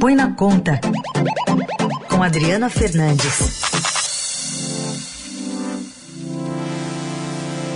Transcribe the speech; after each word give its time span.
Põe 0.00 0.14
na 0.14 0.34
Conta, 0.34 0.80
com 2.08 2.22
Adriana 2.22 2.70
Fernandes. 2.70 3.60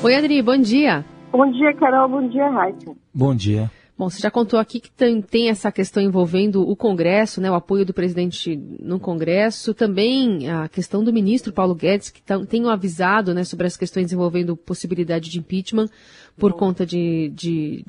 Oi, 0.02 0.14
Adri, 0.16 0.40
bom 0.40 0.56
dia. 0.56 1.04
Bom 1.30 1.52
dia, 1.52 1.74
Carol. 1.74 2.08
Bom 2.08 2.26
dia, 2.26 2.48
Raíssa. 2.48 2.96
Bom 3.12 3.34
dia. 3.34 3.70
Bom, 3.96 4.08
você 4.08 4.22
já 4.22 4.30
contou 4.30 4.58
aqui 4.58 4.80
que 4.80 4.90
tem, 4.90 5.20
tem, 5.20 5.50
essa 5.50 5.70
questão 5.70 6.02
envolvendo 6.02 6.66
o 6.66 6.74
Congresso, 6.74 7.42
né, 7.42 7.50
o 7.50 7.54
apoio 7.54 7.84
do 7.84 7.92
presidente 7.92 8.56
no 8.80 8.98
Congresso, 8.98 9.74
também 9.74 10.50
a 10.50 10.66
questão 10.66 11.04
do 11.04 11.12
ministro 11.12 11.52
Paulo 11.52 11.74
Guedes, 11.74 12.08
que 12.08 12.22
tem 12.48 12.66
avisado 12.70 13.34
né, 13.34 13.44
sobre 13.44 13.66
as 13.66 13.76
questões 13.76 14.10
envolvendo 14.12 14.56
possibilidade 14.56 15.30
de 15.30 15.38
impeachment 15.38 15.90
por 16.38 16.54
conta 16.54 16.86
de, 16.86 17.30
de, 17.34 17.84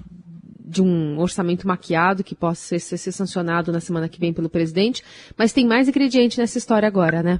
de 0.68 0.82
um 0.82 1.20
orçamento 1.20 1.68
maquiado 1.68 2.24
que 2.24 2.36
possa 2.36 2.80
ser, 2.80 2.98
ser, 2.98 3.12
sancionado 3.12 3.72
na 3.72 3.80
semana 3.80 4.10
que 4.10 4.20
vem 4.20 4.34
pelo 4.34 4.50
presidente, 4.50 5.04
mas 5.38 5.54
tem 5.54 5.68
mais 5.68 5.88
ingrediente 5.88 6.40
nessa 6.40 6.58
história 6.58 6.88
agora, 6.88 7.22
né? 7.22 7.40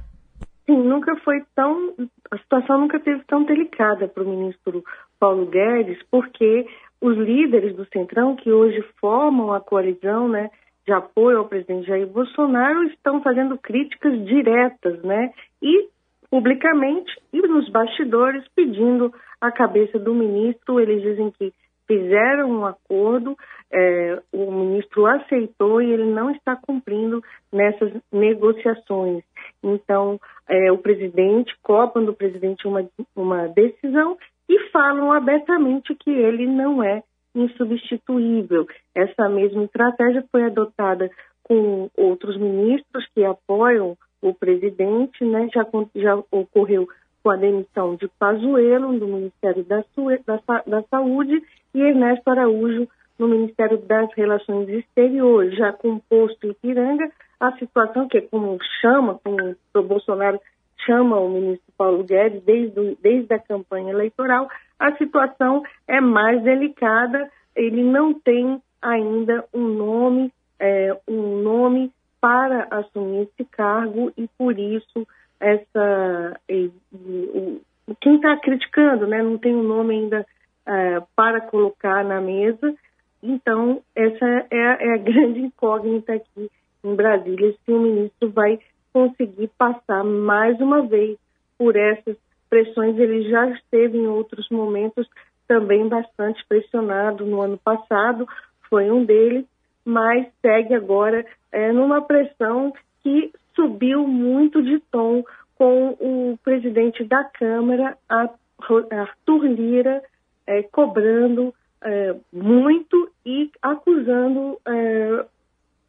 Sim, 0.64 0.82
nunca 0.82 1.16
foi 1.16 1.42
tão. 1.54 1.94
A 2.30 2.38
situação 2.38 2.80
nunca 2.80 2.98
teve 2.98 3.22
tão 3.24 3.44
delicada 3.44 4.08
para 4.08 4.22
o 4.22 4.28
ministro 4.28 4.84
Paulo 5.18 5.46
Guedes, 5.46 5.98
porque 6.10 6.66
os 7.00 7.16
líderes 7.16 7.76
do 7.76 7.86
Centrão, 7.92 8.36
que 8.36 8.50
hoje 8.50 8.82
formam 9.00 9.52
a 9.52 9.60
coalizão 9.60 10.28
né, 10.28 10.50
de 10.86 10.92
apoio 10.92 11.38
ao 11.38 11.48
presidente 11.48 11.86
Jair 11.86 12.06
Bolsonaro, 12.06 12.84
estão 12.84 13.22
fazendo 13.22 13.58
críticas 13.58 14.24
diretas, 14.24 15.02
né? 15.02 15.32
E 15.62 15.88
publicamente 16.30 17.12
e 17.32 17.40
nos 17.42 17.68
bastidores 17.70 18.44
pedindo 18.54 19.12
a 19.40 19.52
cabeça 19.52 19.98
do 19.98 20.14
ministro. 20.14 20.80
Eles 20.80 21.02
dizem 21.02 21.30
que 21.30 21.52
fizeram 21.86 22.50
um 22.50 22.66
acordo, 22.66 23.36
é, 23.72 24.20
o 24.32 24.50
ministro 24.50 25.06
aceitou 25.06 25.80
e 25.80 25.92
ele 25.92 26.06
não 26.06 26.30
está 26.30 26.56
cumprindo 26.56 27.22
nessas 27.52 27.92
negociações. 28.12 29.22
Então, 29.62 30.20
é, 30.48 30.70
o 30.70 30.78
presidente, 30.78 31.54
cobram 31.62 32.04
do 32.04 32.14
presidente 32.14 32.66
uma, 32.66 32.86
uma 33.14 33.48
decisão 33.48 34.16
e 34.48 34.70
falam 34.70 35.12
abertamente 35.12 35.94
que 35.94 36.10
ele 36.10 36.46
não 36.46 36.82
é 36.82 37.02
insubstituível. 37.34 38.66
Essa 38.94 39.28
mesma 39.28 39.64
estratégia 39.64 40.24
foi 40.30 40.44
adotada 40.44 41.10
com 41.42 41.90
outros 41.96 42.36
ministros 42.38 43.06
que 43.14 43.24
apoiam 43.24 43.96
o 44.22 44.34
presidente, 44.34 45.24
né? 45.24 45.48
já, 45.52 45.64
já 45.94 46.16
ocorreu 46.30 46.88
com 47.22 47.30
a 47.30 47.36
demissão 47.36 47.96
de 47.96 48.08
Pazuello 48.18 48.98
do 48.98 49.06
Ministério 49.06 49.64
da, 49.64 49.84
da, 50.26 50.62
da 50.66 50.82
Saúde 50.84 51.42
e 51.76 51.82
Ernesto 51.82 52.30
Araújo 52.30 52.88
no 53.18 53.28
Ministério 53.28 53.78
das 53.78 54.12
Relações 54.14 54.68
Exteriores, 54.68 55.56
já 55.56 55.72
com 55.72 55.94
o 55.94 56.00
posto 56.00 56.46
Ipiranga, 56.46 57.10
a 57.38 57.52
situação 57.58 58.08
que 58.08 58.18
é 58.18 58.20
como 58.22 58.58
chama, 58.80 59.20
como 59.22 59.54
o 59.74 59.82
Bolsonaro 59.82 60.40
chama 60.86 61.18
o 61.18 61.28
ministro 61.28 61.72
Paulo 61.76 62.04
Guedes 62.04 62.42
desde, 62.44 62.96
desde 63.02 63.34
a 63.34 63.38
campanha 63.38 63.90
eleitoral, 63.90 64.48
a 64.78 64.96
situação 64.96 65.62
é 65.86 66.00
mais 66.00 66.42
delicada, 66.42 67.30
ele 67.54 67.82
não 67.82 68.14
tem 68.14 68.60
ainda 68.80 69.44
um 69.52 69.66
nome, 69.68 70.32
é, 70.58 70.96
um 71.06 71.42
nome 71.42 71.92
para 72.20 72.66
assumir 72.70 73.28
esse 73.28 73.44
cargo 73.50 74.12
e 74.16 74.28
por 74.38 74.58
isso 74.58 75.06
essa 75.38 76.40
e, 76.48 76.70
e, 76.94 77.60
quem 78.00 78.16
está 78.16 78.36
criticando, 78.38 79.06
né, 79.06 79.22
não 79.22 79.38
tem 79.38 79.54
um 79.54 79.62
nome 79.62 79.94
ainda 79.94 80.26
é, 80.66 81.02
para 81.14 81.40
colocar 81.40 82.04
na 82.04 82.20
mesa. 82.20 82.74
Então 83.22 83.82
essa 83.94 84.24
é, 84.24 84.46
é 84.50 84.94
a 84.94 84.98
grande 84.98 85.40
incógnita 85.40 86.14
aqui 86.14 86.50
em 86.84 86.94
Brasília 86.94 87.54
se 87.64 87.72
o 87.72 87.80
ministro 87.80 88.30
vai 88.30 88.58
conseguir 88.92 89.50
passar 89.58 90.04
mais 90.04 90.60
uma 90.60 90.82
vez 90.82 91.18
por 91.58 91.76
essas 91.76 92.16
pressões. 92.48 92.98
Ele 92.98 93.28
já 93.28 93.48
esteve 93.50 93.98
em 93.98 94.06
outros 94.06 94.48
momentos 94.50 95.08
também 95.46 95.88
bastante 95.88 96.44
pressionado 96.48 97.24
no 97.24 97.40
ano 97.40 97.58
passado, 97.58 98.26
foi 98.68 98.90
um 98.90 99.04
deles, 99.04 99.44
mas 99.84 100.26
segue 100.42 100.74
agora 100.74 101.24
é, 101.52 101.72
numa 101.72 102.02
pressão 102.02 102.72
que 103.02 103.32
subiu 103.54 104.06
muito 104.06 104.62
de 104.62 104.80
tom 104.90 105.24
com 105.56 105.96
o 106.00 106.38
presidente 106.44 107.04
da 107.04 107.24
Câmara, 107.24 107.96
Arthur 108.08 109.44
Lira, 109.44 110.02
é, 110.46 110.62
cobrando 110.62 111.52
é, 111.82 112.14
muito 112.32 113.10
e 113.24 113.50
acusando 113.60 114.58
é, 114.66 115.24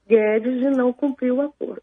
Guedes 0.07 0.59
de 0.59 0.69
não 0.71 0.93
cumprir 0.93 1.31
o 1.31 1.41
acordo. 1.41 1.81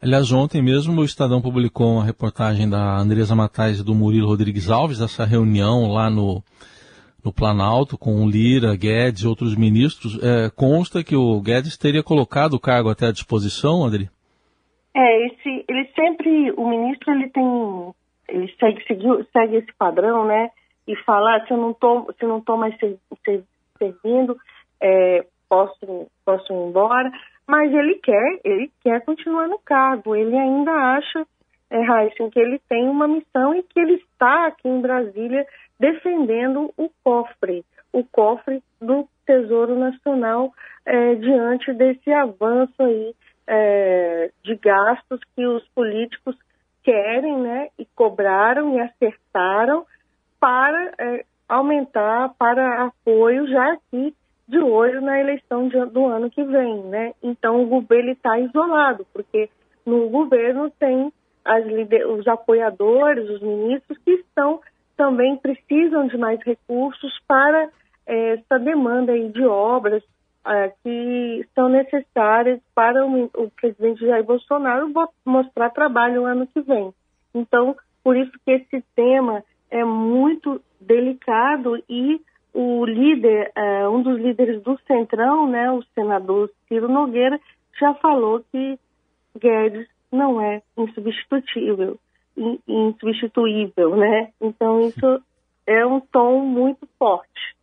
Aliás, 0.00 0.30
ontem 0.30 0.62
mesmo 0.62 1.00
o 1.00 1.04
Estadão 1.04 1.42
publicou 1.42 1.94
uma 1.94 2.04
reportagem 2.04 2.70
da 2.70 2.96
Andresa 2.96 3.34
Matais 3.34 3.80
e 3.80 3.84
do 3.84 3.94
Murilo 3.94 4.28
Rodrigues 4.28 4.70
Alves, 4.70 5.00
dessa 5.00 5.24
reunião 5.24 5.90
lá 5.90 6.08
no, 6.08 6.40
no 7.24 7.32
Planalto 7.32 7.98
com 7.98 8.24
o 8.24 8.30
Lira, 8.30 8.76
Guedes 8.76 9.22
e 9.22 9.26
outros 9.26 9.56
ministros. 9.56 10.16
É, 10.22 10.50
consta 10.50 11.02
que 11.02 11.16
o 11.16 11.40
Guedes 11.40 11.76
teria 11.76 12.02
colocado 12.02 12.54
o 12.54 12.60
cargo 12.60 12.88
até 12.88 13.06
à 13.06 13.12
disposição, 13.12 13.84
Adri? 13.84 14.08
É, 14.94 15.26
esse, 15.26 15.64
ele 15.68 15.88
sempre, 15.94 16.52
o 16.52 16.68
ministro, 16.68 17.12
ele 17.12 17.28
tem, 17.30 17.94
ele 18.28 18.54
segue, 18.58 18.84
segue 19.32 19.56
esse 19.56 19.72
padrão, 19.76 20.26
né? 20.26 20.50
E 20.88 20.96
falar, 21.04 21.46
se 21.46 21.52
eu 21.52 21.56
não 21.56 21.72
tô, 21.72 22.12
se 22.18 22.26
não 22.26 22.40
tô 22.40 22.56
mais 22.56 22.74
servindo, 23.78 24.36
é, 24.80 25.24
posso, 25.48 26.10
posso 26.24 26.52
ir 26.52 26.56
embora 26.56 27.12
mas 27.48 27.72
ele 27.72 27.94
quer, 27.94 28.40
ele 28.44 28.70
quer 28.82 29.02
continuar 29.06 29.48
no 29.48 29.58
cargo. 29.58 30.14
Ele 30.14 30.36
ainda 30.36 30.70
acha, 30.70 31.26
é, 31.70 31.80
Heisen, 31.80 32.28
que 32.28 32.38
ele 32.38 32.60
tem 32.68 32.86
uma 32.86 33.08
missão 33.08 33.54
e 33.54 33.62
que 33.62 33.80
ele 33.80 33.94
está 33.94 34.48
aqui 34.48 34.68
em 34.68 34.82
Brasília 34.82 35.46
defendendo 35.80 36.70
o 36.76 36.90
cofre, 37.02 37.64
o 37.90 38.04
cofre 38.04 38.62
do 38.78 39.08
Tesouro 39.24 39.78
Nacional 39.78 40.52
é, 40.84 41.14
diante 41.14 41.72
desse 41.72 42.12
avanço 42.12 42.82
aí 42.82 43.14
é, 43.46 44.30
de 44.44 44.54
gastos 44.56 45.20
que 45.34 45.46
os 45.46 45.66
políticos 45.68 46.36
querem, 46.82 47.38
né, 47.38 47.68
e 47.78 47.86
cobraram 47.94 48.74
e 48.74 48.80
acertaram 48.80 49.86
para 50.40 50.92
é, 50.98 51.24
aumentar 51.48 52.34
para 52.38 52.84
apoio 52.84 53.46
já 53.48 53.72
aqui 53.72 54.14
de 54.46 54.58
olho 54.58 55.00
na 55.00 55.20
eleição 55.20 55.68
de, 55.68 55.84
do 55.86 56.06
ano 56.06 56.30
que 56.30 56.42
vem, 56.42 56.82
né? 56.84 57.12
Então 57.22 57.62
o 57.62 57.66
governo 57.66 58.10
está 58.10 58.38
isolado, 58.38 59.06
porque 59.12 59.50
no 59.84 60.08
governo 60.08 60.70
tem 60.78 61.12
as, 61.44 61.64
os 62.18 62.26
apoiadores, 62.26 63.28
os 63.28 63.40
ministros 63.42 63.98
que 64.04 64.12
estão 64.12 64.60
também 64.96 65.36
precisam 65.36 66.06
de 66.06 66.16
mais 66.18 66.40
recursos 66.42 67.12
para 67.26 67.70
é, 68.06 68.34
essa 68.34 68.58
demanda 68.58 69.12
aí 69.12 69.28
de 69.28 69.44
obras 69.44 70.02
é, 70.46 70.72
que 70.82 71.46
são 71.54 71.68
necessárias 71.68 72.60
para 72.74 73.06
o, 73.06 73.24
o, 73.24 73.50
presidente 73.50 74.06
Jair 74.06 74.24
Bolsonaro 74.24 74.92
mostrar 75.24 75.70
trabalho 75.70 76.22
no 76.22 76.26
ano 76.26 76.46
que 76.46 76.60
vem. 76.60 76.92
Então, 77.34 77.76
por 78.02 78.16
isso 78.16 78.32
que 78.44 78.52
esse 78.52 78.82
tema 78.96 79.44
é 79.70 79.84
muito 79.84 80.60
delicado 80.80 81.82
e 81.88 82.20
o 82.52 82.84
líder, 82.84 83.52
uh, 83.56 83.90
um 83.90 84.02
dos 84.02 84.18
líderes 84.18 84.62
do 84.62 84.78
Centrão, 84.86 85.48
né, 85.48 85.70
o 85.70 85.82
senador 85.94 86.50
Ciro 86.66 86.88
Nogueira, 86.88 87.38
já 87.78 87.94
falou 87.94 88.42
que 88.50 88.78
Guedes 89.38 89.86
não 90.10 90.40
é 90.40 90.62
insubstituível, 90.76 91.98
insubstituível, 92.66 93.96
né? 93.96 94.30
Então 94.40 94.80
isso 94.80 95.22
é 95.66 95.86
um 95.86 96.00
tom 96.00 96.40
muito 96.40 96.88
forte, 96.98 97.56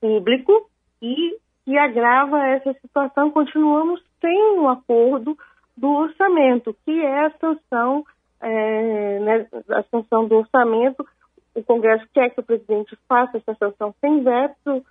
público 0.00 0.68
e 1.00 1.36
que 1.64 1.78
agrava 1.78 2.44
essa 2.48 2.72
situação. 2.74 3.30
Continuamos 3.30 4.02
sem 4.20 4.58
um 4.58 4.68
acordo 4.68 5.38
do 5.76 5.88
orçamento, 5.88 6.76
que 6.84 7.00
é 7.00 7.26
a 7.26 7.30
sanção, 7.38 8.04
é, 8.40 9.18
né, 9.20 9.46
a 9.70 9.82
sanção 9.84 10.26
do 10.26 10.36
orçamento 10.36 11.06
o 11.54 11.62
Congresso 11.62 12.06
quer 12.12 12.30
que 12.30 12.40
o 12.40 12.44
presidente 12.44 12.96
faça 13.08 13.38
essa 13.38 13.54
sanção 13.54 13.94
sem 14.00 14.22
veto, 14.22 14.84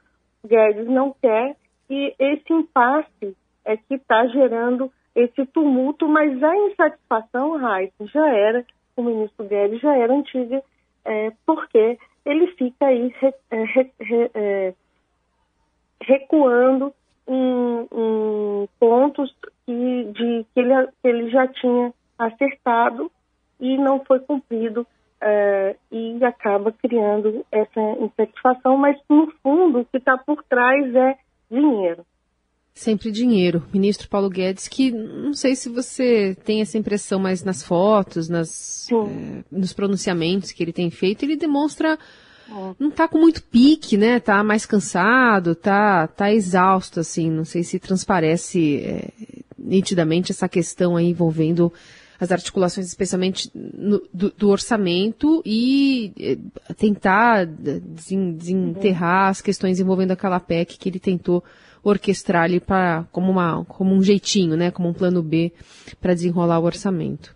Guedes 0.46 0.88
não 0.88 1.14
quer, 1.22 1.56
e 1.90 2.14
esse 2.20 2.54
impasse 2.54 3.36
é 3.66 3.78
que 3.78 3.96
está 3.96 4.26
gerando 4.28 4.92
esse 5.16 5.46
tumulto, 5.48 6.08
mas 6.08 6.42
a 6.42 6.56
insatisfação, 6.56 7.58
Raíssa, 7.58 8.06
já 8.06 8.28
era, 8.30 8.66
o 8.96 9.04
ministro 9.04 9.46
Guedes 9.46 9.82
já 9.82 9.96
era 9.96 10.14
antiga, 10.14 10.62
é, 11.06 11.32
porque 11.46 11.98
ele 12.26 12.48
fica 12.54 12.86
aí 12.86 13.14
re, 13.20 13.34
é, 13.50 13.64
re, 13.64 13.92
re, 14.00 14.32
é, 14.34 14.74
recuando 16.02 16.94
em, 17.28 17.88
em, 17.92 18.70
pontos 18.80 19.36
que, 19.66 20.04
de, 20.14 20.46
que, 20.54 20.60
ele, 20.60 20.88
que 21.02 21.08
ele 21.08 21.30
já 21.30 21.48
tinha 21.48 21.94
acertado 22.18 23.12
e 23.60 23.78
não 23.78 24.04
foi 24.06 24.20
cumprido 24.20 24.86
uh, 25.22 25.78
e 25.92 26.24
acaba 26.24 26.72
criando 26.72 27.46
essa 27.52 27.82
insatisfação, 28.02 28.78
mas 28.78 28.98
no 29.10 29.32
fundo 29.44 29.80
o 29.80 29.86
que 29.86 29.98
está 29.98 30.18
por 30.18 30.44
trás 30.44 30.94
é 30.96 31.18
dinheiro. 31.50 32.06
Sempre 32.74 33.12
dinheiro. 33.12 33.64
Ministro 33.74 34.08
Paulo 34.08 34.30
Guedes, 34.30 34.68
que 34.68 34.92
não 34.92 35.34
sei 35.34 35.56
se 35.56 35.68
você 35.68 36.38
tem 36.46 36.62
essa 36.62 36.78
impressão, 36.78 37.20
mas 37.20 37.44
nas 37.44 37.62
fotos, 37.62 38.30
nas, 38.30 38.88
é, 38.92 39.44
nos 39.52 39.74
pronunciamentos 39.74 40.52
que 40.52 40.64
ele 40.64 40.72
tem 40.72 40.90
feito, 40.90 41.24
ele 41.24 41.36
demonstra 41.36 41.98
não 42.80 42.90
está 42.90 43.08
com 43.08 43.20
muito 43.20 43.44
pique, 43.44 43.98
né? 43.98 44.20
Tá 44.20 44.44
mais 44.44 44.66
cansado, 44.66 45.54
tá, 45.56 46.08
tá 46.08 46.32
exausto, 46.34 47.00
assim. 47.00 47.30
Não 47.30 47.46
sei 47.46 47.64
se 47.64 47.80
transparece 47.80 48.78
é, 48.78 49.10
nitidamente 49.58 50.32
essa 50.32 50.50
questão 50.50 50.96
aí 50.96 51.10
envolvendo 51.10 51.72
as 52.20 52.32
articulações, 52.32 52.88
especialmente 52.88 53.50
no, 53.56 54.02
do, 54.14 54.30
do, 54.32 54.50
orçamento 54.50 55.42
e 55.46 56.12
é, 56.20 56.74
tentar 56.76 57.46
desenterrar 57.46 59.30
as 59.30 59.42
questões 59.42 59.80
envolvendo 59.80 60.12
aquela 60.12 60.40
PEC 60.40 60.78
que 60.78 60.90
ele 60.90 61.00
tentou 61.00 61.44
orquestrar 61.84 62.44
ali 62.44 62.60
para 62.60 63.06
como, 63.12 63.34
como 63.66 63.96
um 63.96 64.02
jeitinho, 64.02 64.58
né, 64.58 64.70
como 64.70 64.90
um 64.90 64.94
plano 64.94 65.24
B 65.24 65.54
para 66.02 66.14
desenrolar 66.14 66.60
o 66.60 66.66
orçamento. 66.66 67.34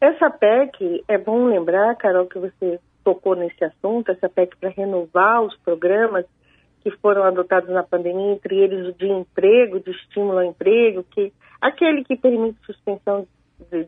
Essa 0.00 0.30
PEC, 0.30 1.04
é 1.06 1.18
bom 1.18 1.46
lembrar, 1.46 1.94
Carol, 1.96 2.26
que 2.26 2.38
você 2.38 2.80
tocou 3.04 3.36
nesse 3.36 3.64
assunto, 3.64 4.10
essa 4.10 4.28
PEC 4.28 4.56
para 4.56 4.70
renovar 4.70 5.42
os 5.42 5.56
programas 5.58 6.24
que 6.82 6.90
foram 6.90 7.22
adotados 7.22 7.70
na 7.70 7.82
pandemia, 7.82 8.32
entre 8.32 8.56
eles 8.56 8.88
o 8.88 8.92
de 8.92 9.06
emprego, 9.06 9.78
de 9.78 9.90
estímulo 9.90 10.38
ao 10.38 10.44
emprego, 10.44 11.04
que 11.04 11.32
aquele 11.60 12.02
que 12.02 12.16
permite 12.16 12.58
suspensão 12.66 13.20
de, 13.20 13.28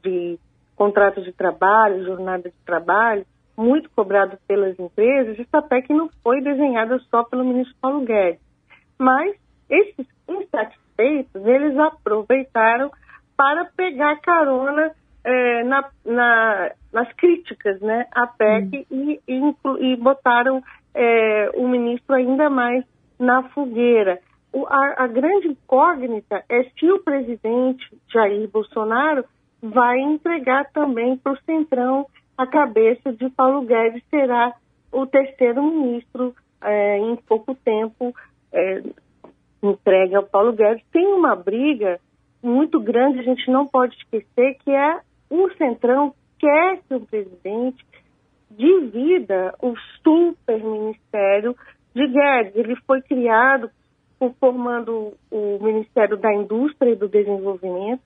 de 0.03 0.38
contratos 0.76 1.25
de 1.25 1.32
trabalho, 1.32 2.05
jornada 2.05 2.49
de 2.49 2.65
trabalho, 2.65 3.25
muito 3.56 3.88
cobrado 3.91 4.37
pelas 4.49 4.79
empresas, 4.79 5.38
essa 5.38 5.62
PEC 5.62 5.93
não 5.93 6.11
foi 6.23 6.41
desenhada 6.41 6.99
só 7.11 7.23
pelo 7.25 7.44
ministro 7.44 7.75
Paulo 7.81 8.05
Guedes. 8.05 8.41
Mas 8.99 9.37
esses 9.71 10.06
insatisfeitos, 10.29 11.47
eles 11.47 11.79
aproveitaram 11.79 12.91
para 13.37 13.65
pegar 13.76 14.21
carona 14.21 14.93
é, 15.25 15.65
na, 15.65 15.88
na, 16.05 16.73
nas 16.93 17.12
críticas 17.15 17.81
né, 17.81 18.06
à 18.12 18.27
PEC 18.27 18.87
hum. 18.91 19.11
e, 19.11 19.20
e, 19.27 19.93
e, 19.93 19.97
botaram 19.97 20.62
é, 20.94 21.50
o 21.55 21.67
ministro 21.67 22.15
ainda 22.15 22.50
mais 22.50 22.85
na 23.19 23.43
fogueira. 23.50 24.19
O, 24.53 24.67
a, 24.67 25.05
a, 25.05 25.06
grande 25.06 25.49
incógnita 25.49 26.44
é 26.49 26.65
se 26.65 26.91
o 26.91 27.03
presidente 27.03 27.85
Jair 28.12 28.49
Bolsonaro 28.49 29.25
vai 29.64 29.99
entregar 29.99 30.70
também 30.72 31.16
para 31.16 31.32
o 31.32 31.38
Centrão 31.44 32.06
a 32.37 32.46
cabeça 32.46 33.12
de 33.12 33.31
Paulo 33.31 33.62
Guedes, 33.62 34.02
será 34.11 34.55
o 34.93 35.06
terceiro 35.06 35.62
ministro 35.62 36.34
é, 36.62 36.99
em 36.99 37.16
pouco 37.16 37.55
tempo 37.55 38.14
é, 38.52 38.82
entregue 39.62 40.16
ao 40.16 40.25
Paulo 40.25 40.52
Guedes. 40.52 40.84
Tem 40.93 41.06
uma 41.06 41.34
briga 41.34 41.99
muito 42.43 42.78
grande, 42.78 43.20
a 43.20 43.22
gente 43.22 43.50
não 43.50 43.66
pode 43.66 43.96
esquecer, 43.96 44.58
que 44.62 44.70
é 44.70 45.00
o 45.31 45.50
Centrão 45.56 46.14
quer 46.38 46.81
que 46.87 46.94
o 46.94 47.00
presidente 47.00 47.84
divida 48.50 49.55
o 49.62 49.75
super 50.02 50.62
ministério 50.62 51.56
de 51.94 52.06
Guedes. 52.06 52.55
Ele 52.55 52.76
foi 52.87 53.00
criado 53.00 53.70
formando 54.38 55.14
o 55.31 55.58
Ministério 55.62 56.17
da 56.17 56.32
Indústria 56.32 56.93
e 56.93 56.96
do 56.96 57.08
Desenvolvimento, 57.08 58.02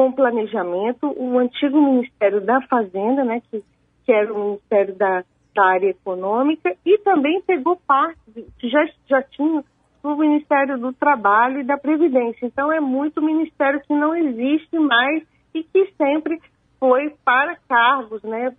com 0.00 0.12
planejamento, 0.12 1.14
o 1.14 1.38
antigo 1.38 1.78
Ministério 1.78 2.40
da 2.40 2.58
Fazenda, 2.62 3.22
né, 3.22 3.42
que, 3.50 3.62
que 4.06 4.10
era 4.10 4.32
o 4.32 4.44
Ministério 4.44 4.94
da, 4.94 5.22
da 5.54 5.62
área 5.62 5.90
econômica, 5.90 6.74
e 6.86 6.96
também 7.00 7.42
pegou 7.42 7.78
parte, 7.86 8.18
que 8.58 8.70
já, 8.70 8.82
já 9.06 9.22
tinha 9.22 9.62
o 10.02 10.16
Ministério 10.16 10.78
do 10.78 10.90
Trabalho 10.94 11.60
e 11.60 11.64
da 11.64 11.76
Previdência. 11.76 12.46
Então 12.46 12.72
é 12.72 12.80
muito 12.80 13.20
ministério 13.20 13.82
que 13.86 13.92
não 13.92 14.16
existe 14.16 14.78
mais 14.78 15.22
e 15.52 15.62
que 15.62 15.92
sempre 15.98 16.40
foi 16.78 17.14
para 17.22 17.56
cargos, 17.68 18.22
né, 18.22 18.54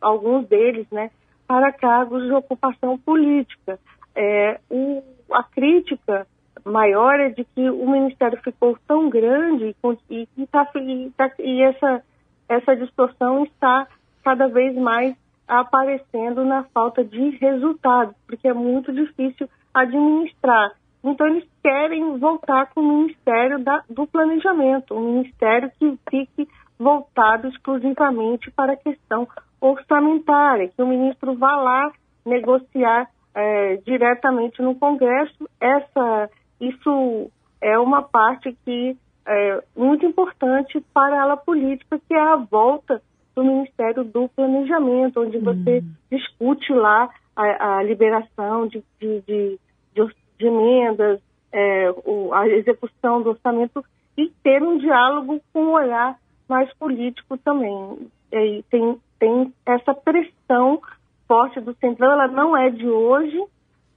alguns 0.00 0.48
deles, 0.48 0.86
né, 0.90 1.10
para 1.46 1.70
cargos 1.70 2.24
de 2.24 2.32
ocupação 2.32 2.96
política. 2.96 3.78
É, 4.16 4.58
o, 4.70 5.02
a 5.32 5.42
crítica 5.42 6.26
maior 6.64 7.18
é 7.20 7.30
de 7.30 7.44
que 7.44 7.70
o 7.70 7.90
Ministério 7.90 8.40
ficou 8.42 8.76
tão 8.86 9.08
grande 9.08 9.74
e, 10.10 10.28
e, 10.36 10.46
tá, 10.46 10.68
e, 10.76 11.10
tá, 11.16 11.30
e 11.38 11.62
essa, 11.62 12.02
essa 12.48 12.76
distorção 12.76 13.44
está 13.44 13.86
cada 14.24 14.48
vez 14.48 14.76
mais 14.76 15.16
aparecendo 15.46 16.44
na 16.44 16.64
falta 16.64 17.04
de 17.04 17.30
resultados, 17.30 18.14
porque 18.26 18.48
é 18.48 18.54
muito 18.54 18.92
difícil 18.92 19.48
administrar. 19.74 20.72
Então, 21.04 21.26
eles 21.26 21.44
querem 21.62 22.18
voltar 22.18 22.70
com 22.72 22.80
o 22.80 22.98
Ministério 22.98 23.58
da, 23.58 23.82
do 23.90 24.06
Planejamento, 24.06 24.94
um 24.94 25.14
ministério 25.14 25.70
que 25.78 25.98
fique 26.08 26.48
voltado 26.78 27.48
exclusivamente 27.48 28.50
para 28.50 28.74
a 28.74 28.76
questão 28.76 29.26
orçamentária, 29.60 30.68
que 30.68 30.82
o 30.82 30.86
ministro 30.86 31.34
vá 31.36 31.56
lá 31.56 31.92
negociar 32.24 33.08
é, 33.34 33.76
diretamente 33.84 34.60
no 34.62 34.74
Congresso. 34.74 35.48
Essa, 35.60 36.30
isso 36.62 37.30
é 37.60 37.78
uma 37.78 38.02
parte 38.02 38.56
que 38.64 38.96
é 39.26 39.62
muito 39.76 40.06
importante 40.06 40.80
para 40.92 41.32
a 41.32 41.36
política, 41.36 42.00
que 42.08 42.14
é 42.14 42.20
a 42.20 42.36
volta 42.36 43.02
do 43.34 43.44
Ministério 43.44 44.04
do 44.04 44.28
Planejamento, 44.28 45.20
onde 45.20 45.38
você 45.38 45.78
uhum. 45.78 45.90
discute 46.10 46.72
lá 46.72 47.08
a, 47.34 47.78
a 47.78 47.82
liberação 47.82 48.66
de, 48.66 48.82
de, 49.00 49.20
de, 49.26 49.58
de 50.38 50.46
emendas, 50.46 51.20
é, 51.52 51.94
o, 52.04 52.32
a 52.32 52.48
execução 52.48 53.22
do 53.22 53.30
orçamento 53.30 53.84
e 54.16 54.30
ter 54.42 54.62
um 54.62 54.78
diálogo 54.78 55.40
com 55.52 55.64
o 55.66 55.72
olhar 55.72 56.18
mais 56.48 56.72
político 56.74 57.38
também. 57.38 58.10
E 58.32 58.64
tem, 58.70 58.98
tem 59.18 59.52
essa 59.64 59.94
pressão 59.94 60.80
forte 61.26 61.60
do 61.60 61.74
Centrão, 61.74 62.12
ela 62.12 62.28
não 62.28 62.56
é 62.56 62.70
de 62.70 62.88
hoje, 62.88 63.42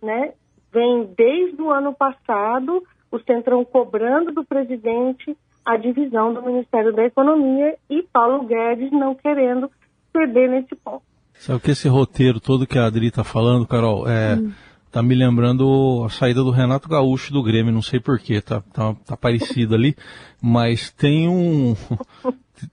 né? 0.02 0.34
Vem 0.76 1.10
desde 1.18 1.62
o 1.62 1.72
ano 1.72 1.94
passado 1.94 2.84
o 3.10 3.18
Centrão 3.20 3.64
cobrando 3.64 4.34
do 4.34 4.44
presidente 4.44 5.38
a 5.66 5.78
divisão 5.78 6.34
do 6.34 6.42
Ministério 6.42 6.94
da 6.94 7.06
Economia 7.06 7.78
e 7.90 8.04
Paulo 8.04 8.46
Guedes 8.46 8.92
não 8.92 9.16
querendo 9.16 9.72
ceder 10.12 10.50
nesse 10.50 10.76
ponto. 10.76 11.02
Sabe 11.34 11.62
que 11.62 11.72
esse 11.72 11.88
roteiro 11.88 12.42
todo 12.42 12.68
que 12.68 12.78
a 12.78 12.88
Adri 12.88 13.08
está 13.08 13.24
falando, 13.24 13.66
Carol, 13.66 14.06
é, 14.06 14.36
hum. 14.36 14.52
tá 14.92 15.02
me 15.02 15.16
lembrando 15.16 16.04
a 16.06 16.10
saída 16.10 16.44
do 16.44 16.52
Renato 16.52 16.90
Gaúcho 16.90 17.32
do 17.32 17.42
Grêmio, 17.42 17.72
não 17.72 17.82
sei 17.82 18.02
porquê, 18.02 18.42
tá, 18.42 18.62
tá, 18.74 18.94
tá 19.06 19.16
parecido 19.16 19.76
ali, 19.76 19.96
mas 20.42 20.92
tem 20.92 21.30
um, 21.30 21.74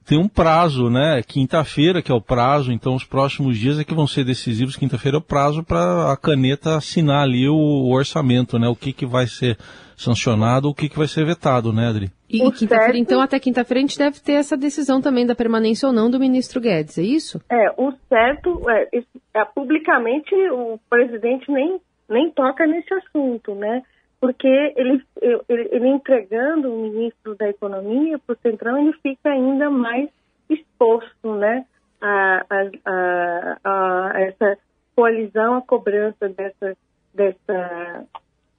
tem 0.07 0.19
um 0.19 0.29
prazo, 0.29 0.89
né? 0.89 1.23
Quinta-feira, 1.27 2.03
que 2.03 2.11
é 2.11 2.15
o 2.15 2.21
prazo, 2.21 2.73
então 2.73 2.95
os 2.95 3.05
próximos 3.05 3.59
dias 3.59 3.79
é 3.79 3.85
que 3.85 3.95
vão 3.95 4.07
ser 4.07 4.25
decisivos. 4.25 4.77
Quinta-feira 4.77 5.17
é 5.17 5.21
o 5.21 5.23
prazo 5.23 5.63
para 5.63 6.13
a 6.13 6.17
caneta 6.17 6.77
assinar 6.77 7.23
ali 7.23 7.49
o, 7.49 7.55
o, 7.55 7.93
orçamento, 7.93 8.59
né? 8.59 8.69
O 8.69 8.77
que, 8.77 8.93
que 8.93 9.07
vai 9.07 9.27
ser 9.27 9.57
sancionado, 9.97 10.69
o 10.69 10.75
que, 10.75 10.89
que 10.89 10.99
vai 10.99 11.07
ser 11.07 11.25
vetado, 11.25 11.73
né, 11.73 11.89
Adri? 11.89 12.11
E 12.29 12.51
quinta-feira, 12.51 12.99
então, 12.99 13.21
até 13.21 13.39
quinta-feira 13.39 13.81
a 13.81 13.83
gente 13.83 13.99
deve 13.99 14.21
ter 14.21 14.33
essa 14.33 14.57
decisão 14.57 15.01
também 15.03 15.27
da 15.27 15.35
permanência 15.35 15.87
ou 15.87 15.93
não 15.93 16.11
do 16.11 16.19
ministro 16.19 16.61
Guedes, 16.61 16.99
é 16.99 17.03
isso? 17.03 17.41
É, 17.51 17.71
o 17.77 17.93
certo, 18.09 18.63
é, 18.71 18.89
é 19.35 19.45
publicamente 19.45 20.35
o 20.51 20.79
presidente 20.89 21.51
nem, 21.51 21.79
nem 22.09 22.31
toca 22.31 22.67
nesse 22.67 22.93
assunto, 22.95 23.55
né? 23.55 23.83
Porque 24.23 24.47
ele, 24.77 25.03
ele, 25.21 25.69
ele 25.73 25.89
entregando 25.89 26.73
o 26.73 26.83
ministro 26.83 27.35
da 27.35 27.49
Economia 27.49 28.21
para 28.21 28.35
o 28.35 28.39
Centrão, 28.39 28.79
ele 28.79 28.93
fica 29.03 29.31
ainda 29.31 29.69
mais 29.69 30.09
exposto 30.49 31.35
né, 31.35 31.67
a, 32.01 32.47
a, 32.49 33.59
a, 33.65 34.13
a 34.15 34.21
essa 34.21 34.59
coalizão, 34.95 35.57
a 35.57 35.63
cobrança 35.63 36.29
dessa, 36.29 36.77
dessa, 37.13 38.07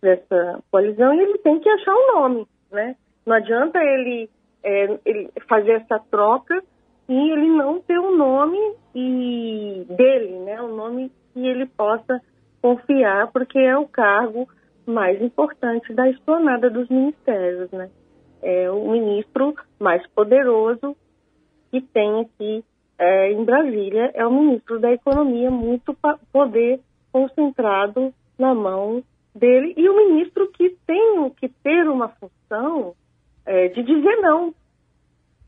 dessa 0.02 0.60
coalizão, 0.70 1.14
e 1.14 1.22
ele 1.22 1.38
tem 1.38 1.58
que 1.62 1.70
achar 1.70 1.96
um 1.96 2.14
nome. 2.14 2.48
Né? 2.70 2.98
Não 3.26 3.34
adianta 3.34 3.82
ele, 3.82 4.30
é, 4.66 5.00
ele 5.06 5.32
fazer 5.48 5.76
essa 5.76 5.98
troca 6.12 6.62
e 7.08 7.32
ele 7.32 7.48
não 7.48 7.80
ter 7.80 7.98
um 7.98 8.18
nome 8.18 8.60
e 8.94 9.86
dele, 9.88 10.40
né? 10.40 10.62
um 10.62 10.76
nome 10.76 11.10
que 11.34 11.48
ele 11.48 11.66
possa 11.68 12.20
confiar, 12.62 13.32
porque 13.32 13.60
é 13.60 13.78
o 13.78 13.88
cargo 13.88 14.46
mais 14.86 15.22
importante 15.22 15.94
da 15.94 16.10
esplanada 16.10 16.70
dos 16.70 16.90
ministérios, 16.90 17.72
né? 17.72 17.90
É 18.42 18.70
o 18.70 18.92
ministro 18.92 19.56
mais 19.80 20.06
poderoso 20.08 20.96
que 21.72 21.82
tem 21.82 22.22
aqui 22.22 22.64
é, 22.98 23.32
em 23.32 23.44
Brasília 23.44 24.12
é 24.14 24.26
o 24.26 24.32
ministro 24.32 24.80
da 24.80 24.92
Economia, 24.92 25.50
muito 25.50 25.96
poder 26.32 26.80
concentrado 27.12 28.14
na 28.38 28.54
mão 28.54 29.04
dele 29.36 29.74
e 29.76 29.90
o 29.90 29.96
ministro 29.96 30.52
que 30.52 30.70
tem 30.86 31.30
que 31.32 31.50
ter 31.50 31.88
uma 31.88 32.10
função 32.10 32.94
é, 33.46 33.68
de 33.70 33.84
dizer 33.84 34.16
não. 34.22 34.54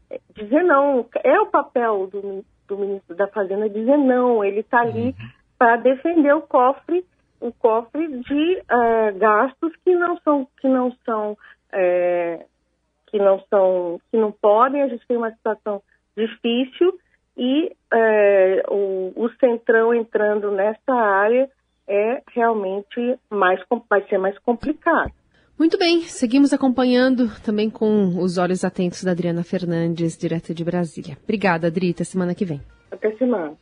É, 0.10 0.20
dizer 0.36 0.64
não. 0.64 1.06
É 1.24 1.40
o 1.40 1.48
papel 1.48 2.08
do, 2.08 2.44
do 2.68 2.78
ministro 2.78 3.16
da 3.16 3.28
Fazenda 3.28 3.70
dizer 3.70 3.98
não. 3.98 4.44
Ele 4.44 4.60
está 4.60 4.82
ali 4.82 5.08
uhum. 5.08 5.30
para 5.58 5.78
defender 5.78 6.34
o 6.34 6.42
cofre 6.42 7.06
o 7.40 7.52
cofre 7.52 8.08
de 8.08 8.62
uh, 8.62 9.18
gastos 9.18 9.74
que 9.84 9.96
não 9.96 10.18
são, 10.20 10.48
que 10.60 10.68
não 10.68 10.92
são 11.06 11.38
é, 11.72 12.46
que 13.08 13.18
não 13.18 13.42
são, 13.50 14.00
que 14.12 14.18
não 14.18 14.32
podem, 14.32 14.82
a 14.82 14.88
gente 14.88 15.06
tem 15.08 15.18
uma 15.18 15.32
situação 15.32 15.82
difícil 16.18 16.98
e 17.38 17.72
é, 17.94 18.64
o, 18.70 19.14
o 19.16 19.30
centrão 19.40 19.94
entrando 19.94 20.52
nessa 20.52 20.94
área 20.94 21.50
é 21.88 22.22
realmente 22.34 23.20
mais 23.30 23.62
vai 23.90 24.02
ser 24.08 24.18
mais 24.18 24.38
complicado. 24.40 25.12
Muito 25.58 25.78
bem, 25.78 26.02
seguimos 26.02 26.52
acompanhando 26.52 27.30
também 27.42 27.70
com 27.70 28.20
os 28.20 28.38
olhos 28.38 28.66
atentos 28.66 29.04
da 29.04 29.12
Adriana 29.12 29.44
Fernandes, 29.44 30.18
direto 30.18 30.54
de 30.54 30.66
Brasília. 30.66 31.18
Obrigada, 31.24 31.68
Adri, 31.68 31.92
até 31.92 32.04
semana 32.04 32.36
que 32.36 32.44
vem. 32.44 32.62
Até 32.92 33.16
semana. 33.16 33.56